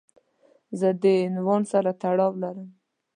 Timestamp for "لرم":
2.41-2.69